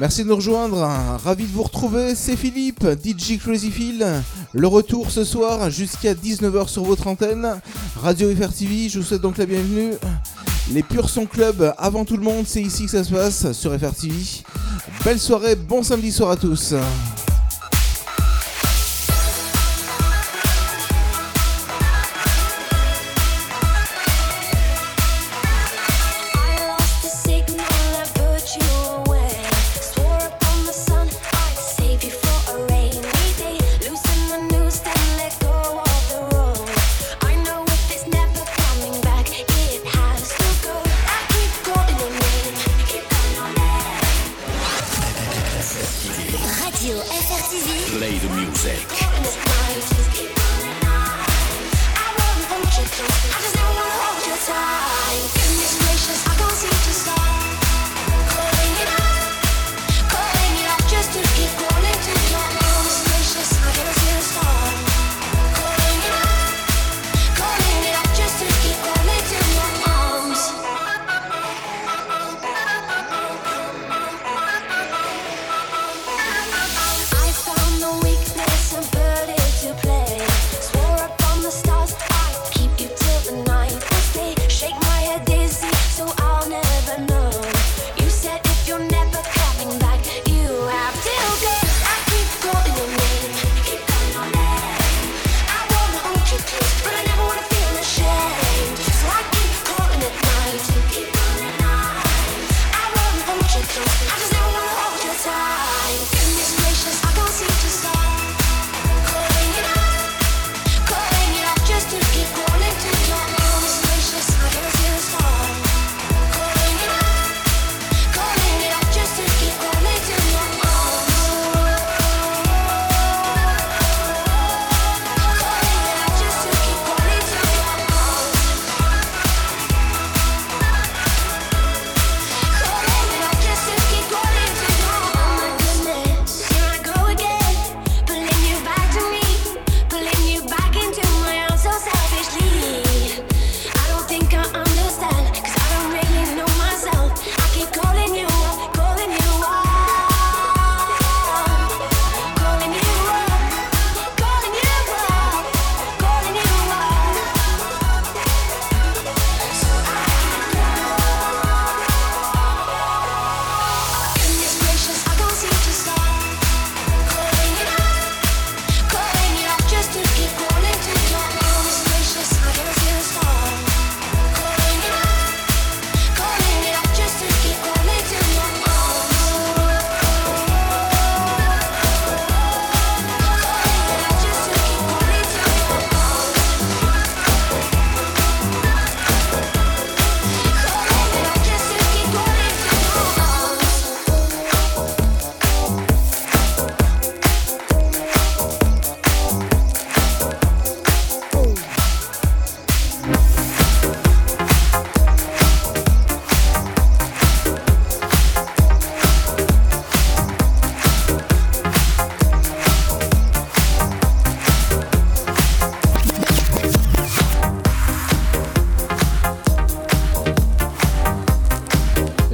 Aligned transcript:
Merci 0.00 0.24
de 0.24 0.28
nous 0.28 0.36
rejoindre, 0.36 0.78
ravi 1.22 1.44
de 1.44 1.52
vous 1.52 1.62
retrouver, 1.62 2.14
c'est 2.14 2.34
Philippe, 2.34 2.86
DJ 3.04 3.36
Crazy 3.36 3.70
Phil. 3.70 4.06
Le 4.54 4.66
retour 4.66 5.10
ce 5.10 5.24
soir 5.24 5.68
jusqu'à 5.68 6.14
19h 6.14 6.68
sur 6.68 6.84
votre 6.84 7.06
antenne. 7.06 7.60
Radio 7.96 8.34
FR 8.34 8.50
TV, 8.50 8.88
je 8.88 8.98
vous 8.98 9.04
souhaite 9.04 9.20
donc 9.20 9.36
la 9.36 9.44
bienvenue. 9.44 9.92
Les 10.72 10.82
Purs 10.82 11.10
Son 11.10 11.26
Club 11.26 11.74
avant 11.76 12.06
tout 12.06 12.16
le 12.16 12.22
monde, 12.22 12.46
c'est 12.46 12.62
ici 12.62 12.86
que 12.86 12.90
ça 12.92 13.04
se 13.04 13.12
passe 13.12 13.52
sur 13.52 13.78
FR 13.78 13.92
TV. 13.92 14.14
Belle 15.04 15.20
soirée, 15.20 15.54
bon 15.54 15.82
samedi 15.82 16.12
soir 16.12 16.30
à 16.30 16.36
tous. 16.36 16.72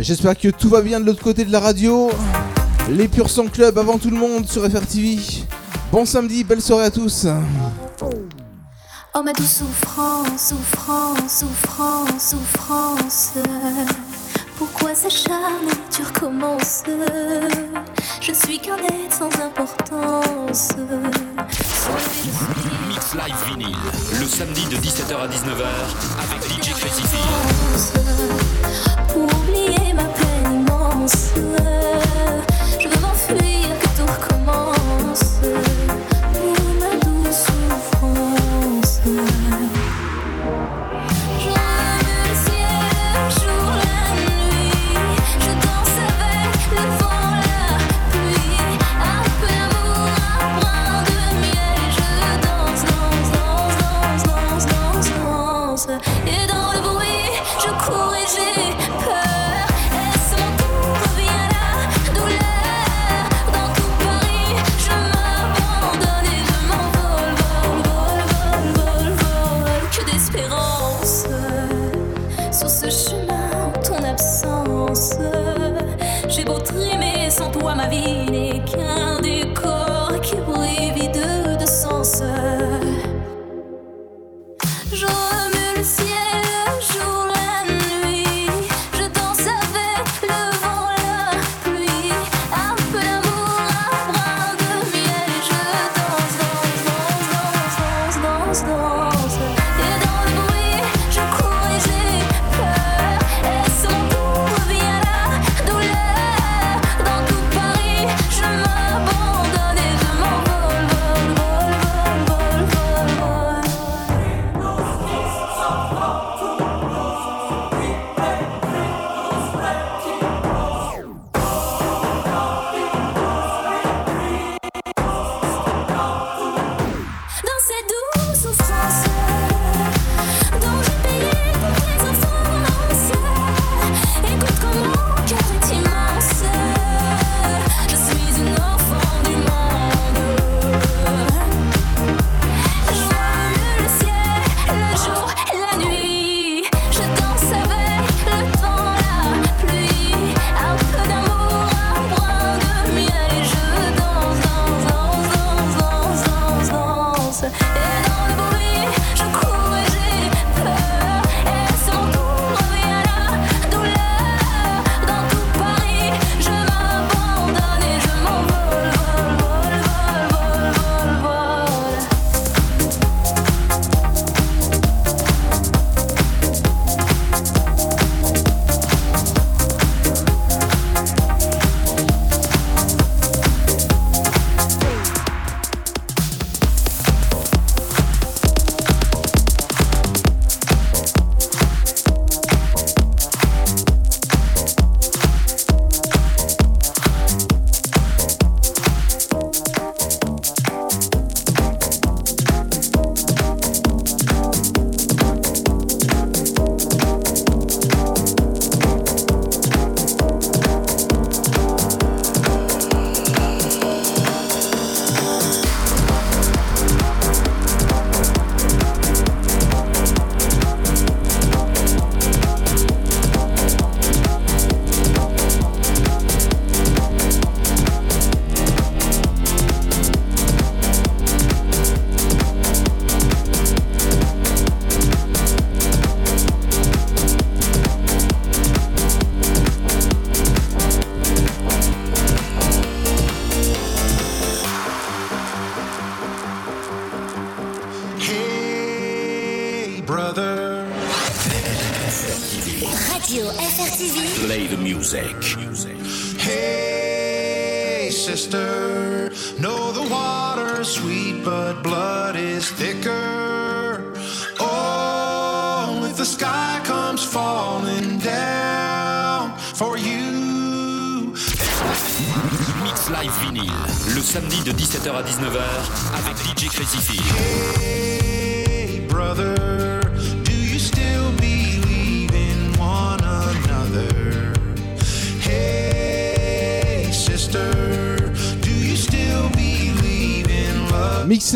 J'espère 0.07 0.39
que 0.39 0.47
tout 0.47 0.69
va 0.69 0.83
bien 0.83 1.01
de 1.01 1.05
l'autre 1.05 1.21
côté 1.21 1.45
de 1.45 1.51
la 1.51 1.59
radio. 1.59 2.13
Les 2.89 3.09
Purs 3.09 3.29
Sang 3.29 3.49
Club 3.49 3.77
avant 3.77 3.99
tout 3.99 4.09
le 4.09 4.17
monde 4.17 4.47
sur 4.47 4.63
FRTV. 4.63 5.19
Bon 5.91 6.05
samedi, 6.05 6.45
belle 6.45 6.63
soirée 6.63 6.85
à 6.85 6.91
tous. 6.93 7.27
Oh 8.01 9.23
ma 9.25 9.33
douce 9.33 9.65
souffrance, 9.65 10.51
souffrance, 10.51 11.41
souffrance, 11.41 12.31
souffrance. 12.31 13.33
Pourquoi 14.57 14.95
s'acharner, 14.95 15.73
tu 15.91 16.05
recommences 16.05 16.85
Je 18.21 18.33
suis 18.33 18.61
qu'un 18.61 18.77
être 18.77 19.13
sans 19.13 19.41
importance. 19.43 20.69
Mix 22.89 23.13
Live 23.13 23.35
Vinyl, 23.49 23.77
le 24.21 24.27
samedi 24.27 24.67
de 24.67 24.77
17h 24.77 25.17
à 25.17 25.27
19h 25.27 25.67
avec 26.31 26.65
DJ 26.65 26.71
Crazy 26.75 27.03
Pour 29.17 29.25
oublier 29.25 29.95
ma 29.95 30.05
peine 30.05 30.61
immense, 30.61 31.33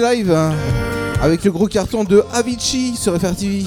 Live 0.01 0.33
hein, 0.33 0.55
avec 1.23 1.45
le 1.45 1.53
gros 1.53 1.67
carton 1.67 2.05
de 2.05 2.25
Avicii 2.33 2.97
sur 2.97 3.19
FRTV. 3.21 3.65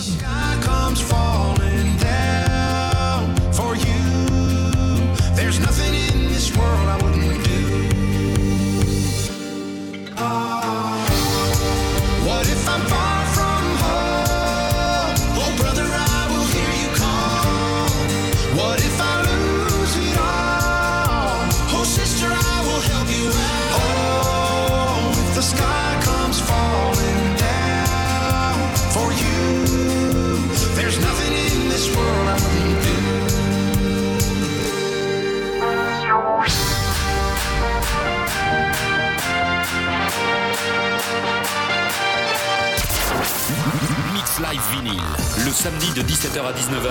à 46.42 46.52
19h 46.52 46.90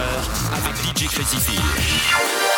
avec 0.55 0.77
DJ 0.97 1.09
Crazy 1.09 2.52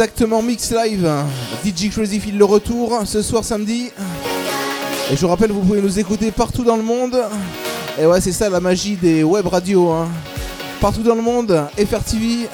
Exactement, 0.00 0.42
Mix 0.42 0.70
Live. 0.70 1.10
DJ 1.64 1.90
Crazy 1.90 2.20
Phil, 2.20 2.38
le 2.38 2.44
retour 2.44 3.02
ce 3.04 3.20
soir 3.20 3.42
samedi. 3.42 3.90
Et 5.10 5.16
je 5.16 5.20
vous 5.20 5.26
rappelle, 5.26 5.50
vous 5.50 5.58
pouvez 5.58 5.82
nous 5.82 5.98
écouter 5.98 6.30
partout 6.30 6.62
dans 6.62 6.76
le 6.76 6.84
monde. 6.84 7.20
Et 8.00 8.06
ouais, 8.06 8.20
c'est 8.20 8.30
ça 8.30 8.48
la 8.48 8.60
magie 8.60 8.94
des 8.94 9.24
web 9.24 9.48
radios. 9.48 9.90
hein. 9.90 10.06
Partout 10.80 11.02
dans 11.02 11.16
le 11.16 11.22
monde, 11.22 11.66
FRTV. 11.76 12.48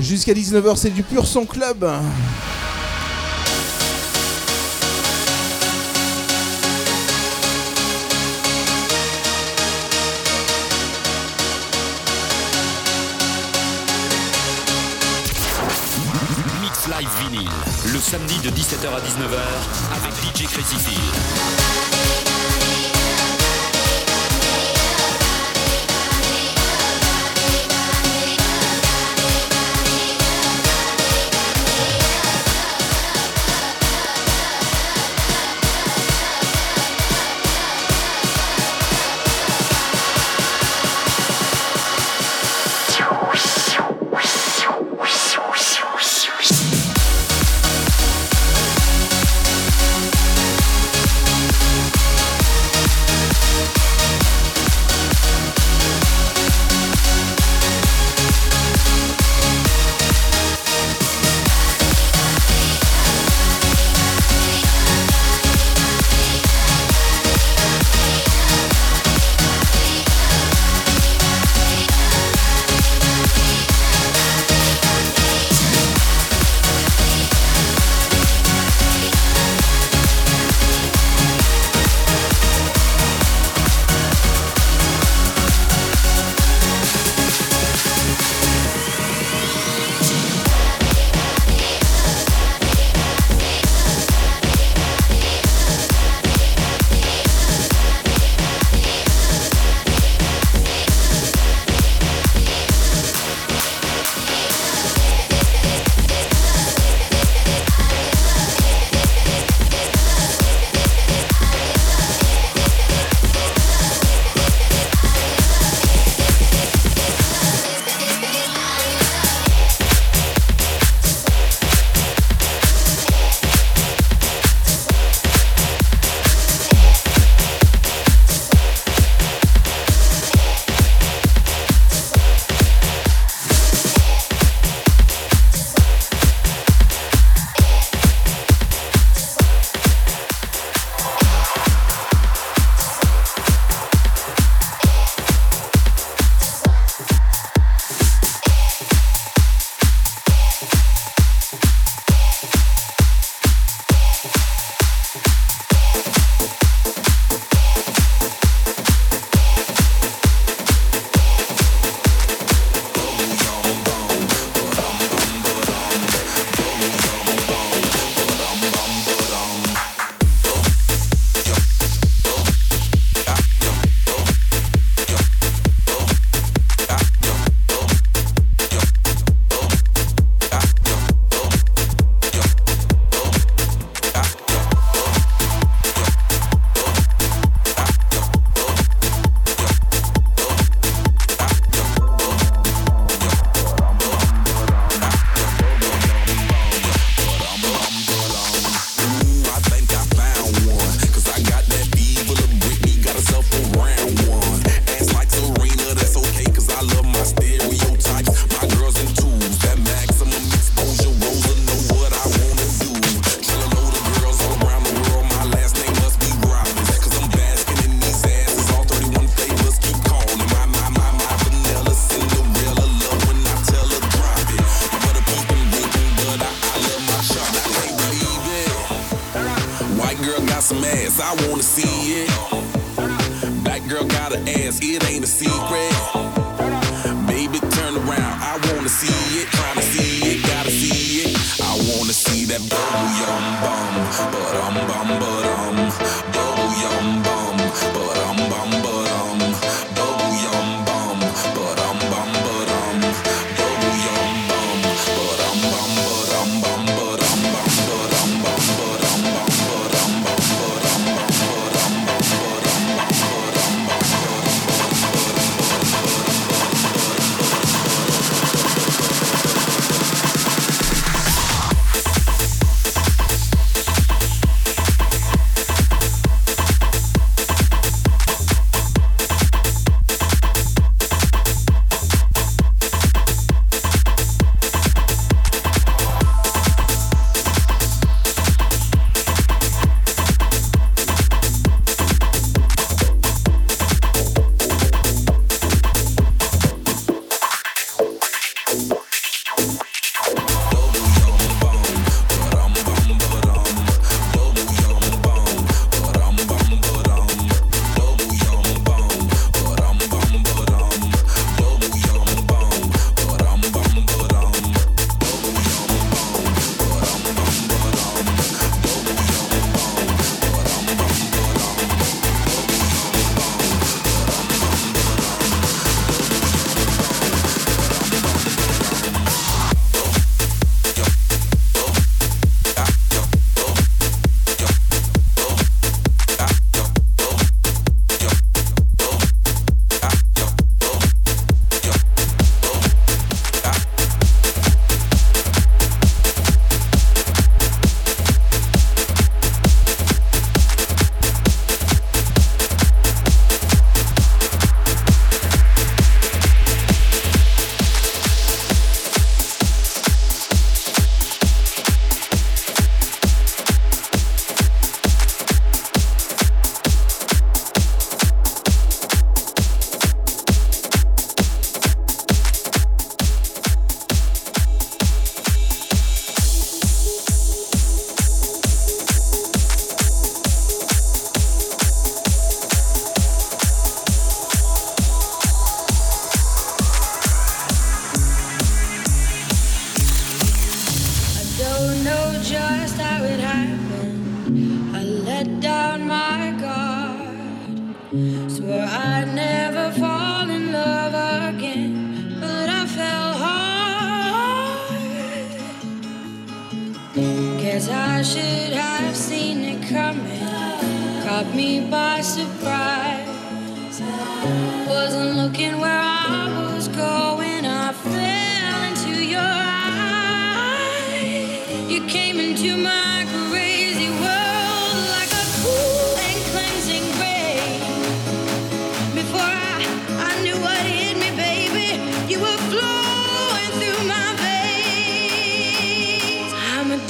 Jusqu'à 0.00 0.34
19h, 0.34 0.76
c'est 0.76 0.90
du 0.90 1.02
pur 1.02 1.26
son 1.26 1.46
club. 1.46 1.90
Samedi 18.04 18.38
de 18.40 18.50
17h 18.50 18.86
à 18.94 19.00
19h 19.00 19.40
avec 19.96 20.12
DJ 20.36 20.46
Crazy. 20.46 22.23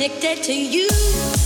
addicted 0.04 0.42
to 0.42 0.52
you. 0.52 1.43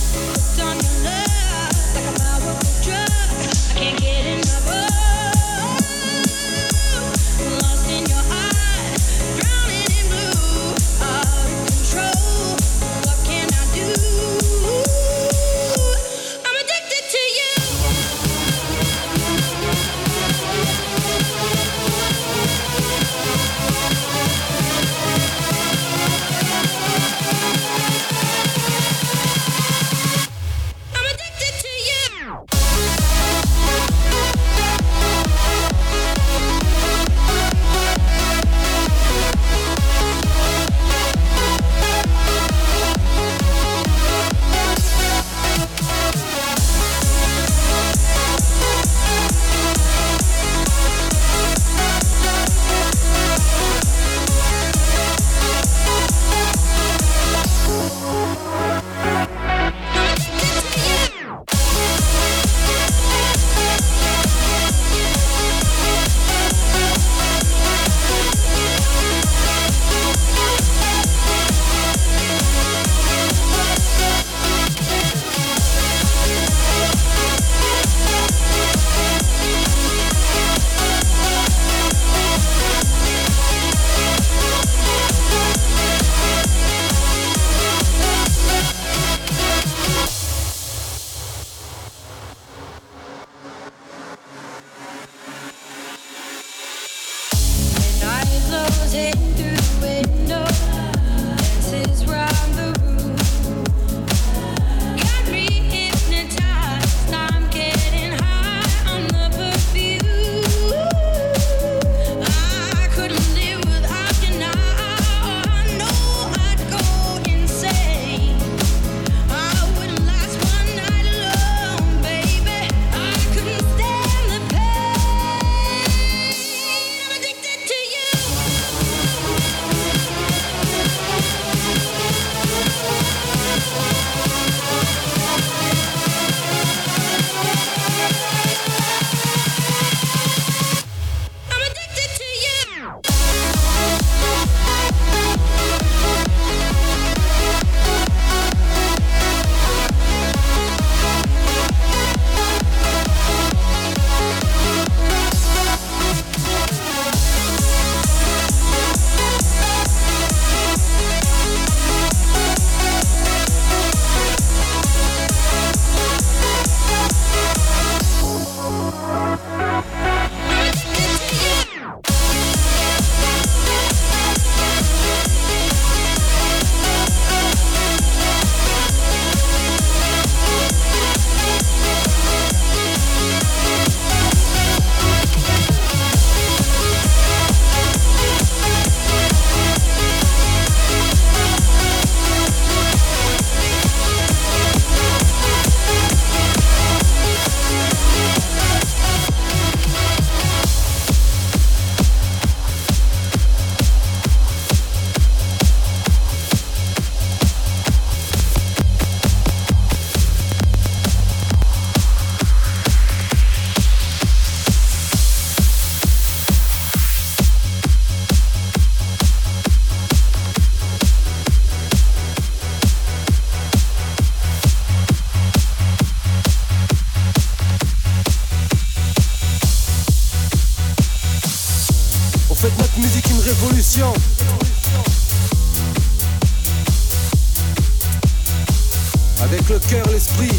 Avec 239.41 239.67
le 239.67 239.79
cœur, 239.79 240.07
l'esprit. 240.11 240.51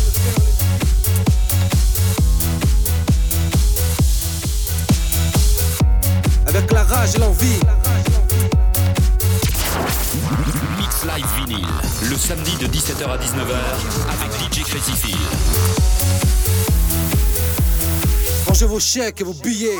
Avec 6.49 6.73
la 6.73 6.83
rage 6.83 7.14
et 7.14 7.19
l'envie. 7.19 7.61
Mix 10.79 11.05
Live 11.05 11.27
Vinyl, 11.37 11.66
le 12.09 12.16
samedi 12.16 12.57
de 12.57 12.66
17h 12.66 13.05
à 13.05 13.16
19h 13.16 13.55
avec 14.11 14.33
DJ 14.40 14.64
Crazy 14.64 14.93
Phil. 14.93 15.16
Mangez 18.49 18.66
vos 18.66 18.81
chèques 18.81 19.21
et 19.21 19.25
vos 19.25 19.35
billets. 19.35 19.79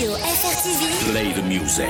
Play 0.00 1.34
the 1.34 1.42
music. 1.44 1.84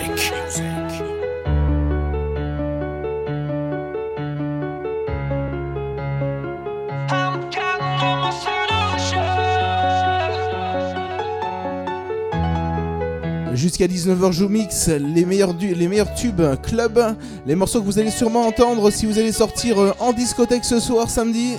Jusqu'à 13.54 13.86
19h, 13.86 14.32
je 14.32 14.42
vous 14.42 14.48
les 14.88 15.24
meilleurs, 15.24 15.54
du, 15.54 15.72
les 15.72 15.86
meilleurs 15.86 16.12
tubes 16.14 16.42
club, 16.62 17.14
les 17.46 17.54
morceaux 17.54 17.80
que 17.80 17.84
vous 17.84 18.00
allez 18.00 18.10
sûrement 18.10 18.42
entendre 18.42 18.90
si 18.90 19.06
vous 19.06 19.20
allez 19.20 19.30
sortir 19.30 19.78
euh, 19.78 19.92
en 20.00 20.12
discothèque 20.12 20.64
ce 20.64 20.80
soir 20.80 21.08
samedi. 21.08 21.58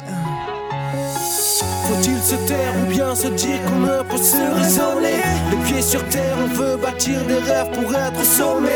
Faut-il 1.91 2.21
se 2.21 2.35
taire 2.47 2.73
ou 2.81 2.89
bien 2.89 3.13
se 3.13 3.27
dire 3.27 3.61
qu'on 3.65 3.79
ne 3.79 4.01
peut 4.03 4.15
se 4.15 4.37
raisonner? 4.37 5.21
Les 5.51 5.57
pieds 5.67 5.81
sur 5.81 6.01
terre, 6.07 6.37
on 6.41 6.47
veut 6.55 6.77
bâtir 6.77 7.19
des 7.25 7.33
rêves 7.33 7.69
pour 7.73 7.93
être 7.93 8.23
sommé. 8.23 8.69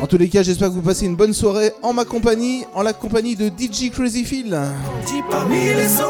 En 0.00 0.06
tous 0.06 0.18
les 0.18 0.28
cas, 0.28 0.44
j'espère 0.44 0.68
que 0.68 0.74
vous 0.74 0.82
passez 0.82 1.06
une 1.06 1.16
bonne 1.16 1.34
soirée 1.34 1.72
en 1.82 1.92
ma 1.92 2.04
compagnie, 2.04 2.64
en 2.74 2.82
la 2.82 2.92
compagnie 2.92 3.34
de 3.34 3.48
DJ 3.48 3.90
Crazy 3.90 4.24
Phil. 4.24 4.56
Dit 5.04 5.22
parmi 5.32 5.64
les 5.64 5.88
sons, 5.88 6.04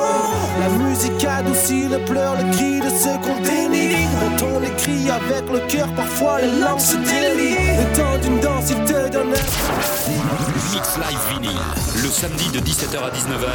la 0.61 0.68
musique 0.85 1.25
adoucit 1.25 1.88
le 1.90 2.05
pleur, 2.05 2.37
le 2.37 2.53
cri 2.53 2.81
de 2.81 2.90
ceux 2.90 3.16
qu'on 3.25 3.40
dénigre. 3.40 3.96
Quand 4.38 4.46
on 4.55 4.61
les 4.61 4.72
crie 4.72 5.09
avec 5.09 5.51
le 5.51 5.61
cœur, 5.66 5.88
parfois 5.94 6.42
les 6.42 6.61
larmes 6.61 6.79
se 6.79 6.96
délient. 6.96 7.79
Le 7.79 7.96
temps 7.96 8.18
d'une 8.22 8.38
densité 8.38 9.09
d'un 9.11 9.25
Mix 9.25 10.98
Live 10.98 11.18
Vinyl, 11.31 11.59
le 12.03 12.09
samedi 12.11 12.51
de 12.51 12.61
17h 12.61 12.98
à 12.98 13.11
19h 13.11 13.48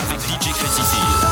avec 0.00 0.20
DJ 0.20 0.52
Crazy 0.52 0.82
Phil. 0.82 1.27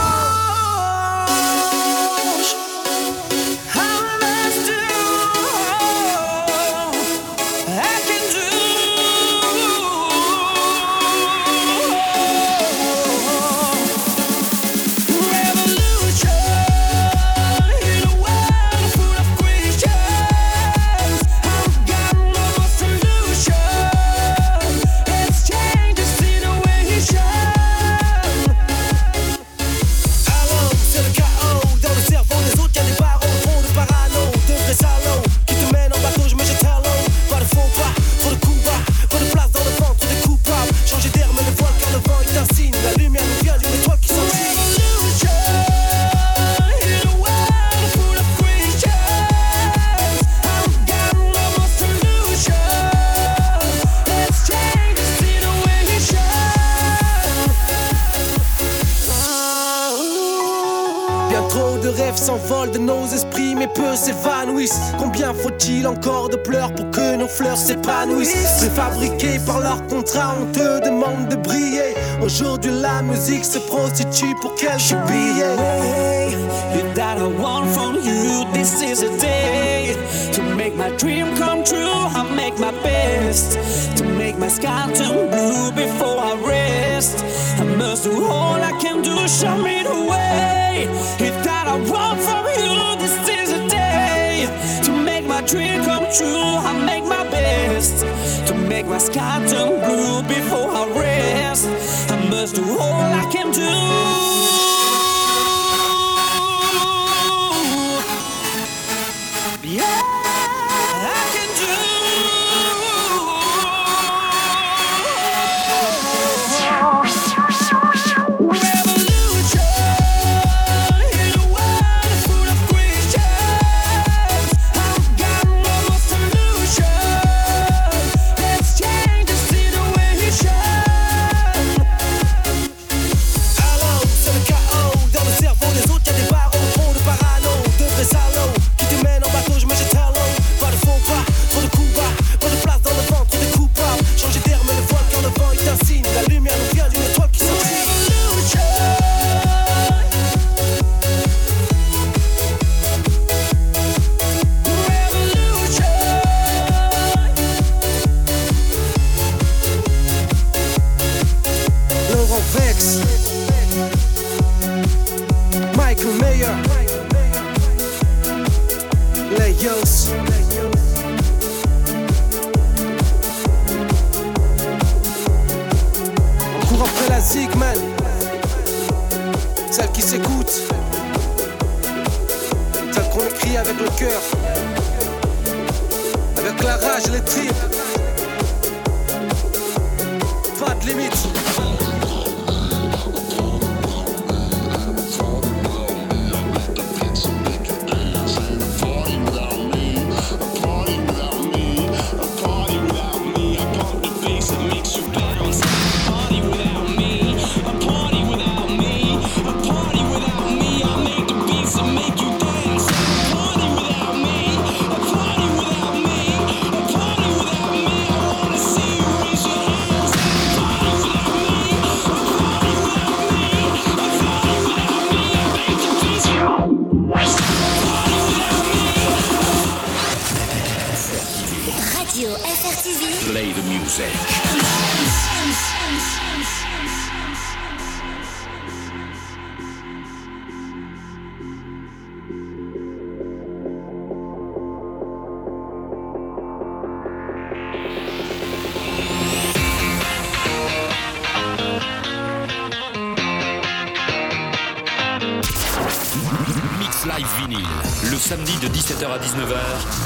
samedi 258.26 258.58
de 258.58 258.66
17h 258.66 259.06
à 259.06 259.18
19h 259.18 259.56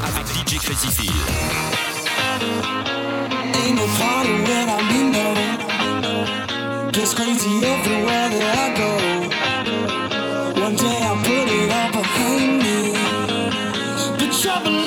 avec 0.05 0.27
DJ 0.27 0.59
Crazy 0.59 0.89
Phil. 0.89 1.11
Ain't 3.55 3.77
no 3.77 3.87
problem 3.97 4.45
when 4.45 4.69
I'm 4.69 4.91
in 4.99 5.13
love. 5.15 5.39
Just 6.93 7.17
crazy 7.17 7.65
everywhere 7.65 8.29
that 8.29 8.59
I 8.59 8.75
go. 8.77 8.91
One 10.61 10.77
day 10.77 10.99
I'll 11.03 11.17
put 11.17 11.49
it 11.49 11.73
all 11.73 11.93
behind 11.93 12.59
me. 12.63 12.93
The 14.19 14.29
trouble 14.43 14.85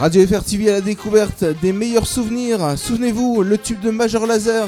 Radio 0.00 0.26
FR 0.26 0.42
TV 0.42 0.70
à 0.70 0.72
la 0.72 0.80
découverte 0.80 1.44
des 1.60 1.74
meilleurs 1.74 2.06
souvenirs. 2.06 2.78
Souvenez-vous, 2.78 3.42
le 3.42 3.58
tube 3.58 3.80
de 3.80 3.90
Major 3.90 4.26
Laser. 4.26 4.66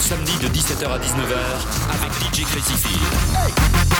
samedi 0.00 0.32
de 0.38 0.48
17h 0.48 0.86
à 0.86 0.98
19h 0.98 1.36
avec 1.92 2.12
DJ 2.34 2.44
Crazy 2.44 2.74
Field. 2.74 3.99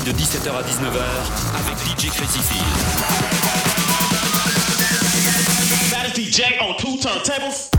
17h 0.00 0.48
à 0.48 0.62
19h 0.62 1.02
avec 1.54 1.76
DJ 1.84 2.10
Crazy 2.10 2.40
DJ 6.14 6.42
on 6.62 6.74
two. 6.74 7.71